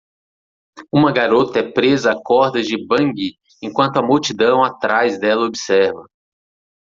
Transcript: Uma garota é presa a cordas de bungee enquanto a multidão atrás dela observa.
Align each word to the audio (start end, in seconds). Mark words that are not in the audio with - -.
Uma 0.91 1.11
garota 1.11 1.59
é 1.59 1.71
presa 1.71 2.11
a 2.13 2.19
cordas 2.19 2.65
de 2.65 2.75
bungee 2.87 3.37
enquanto 3.61 3.97
a 3.97 4.01
multidão 4.01 4.63
atrás 4.63 5.19
dela 5.19 5.45
observa. 5.45 6.03